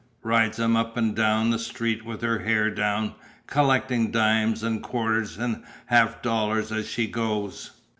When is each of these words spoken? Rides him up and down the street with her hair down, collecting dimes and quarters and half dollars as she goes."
Rides 0.23 0.57
him 0.57 0.75
up 0.75 0.97
and 0.97 1.15
down 1.15 1.51
the 1.51 1.59
street 1.59 2.03
with 2.03 2.21
her 2.23 2.39
hair 2.39 2.71
down, 2.71 3.13
collecting 3.45 4.09
dimes 4.09 4.63
and 4.63 4.81
quarters 4.81 5.37
and 5.37 5.63
half 5.85 6.23
dollars 6.23 6.71
as 6.71 6.87
she 6.89 7.05
goes." 7.05 7.69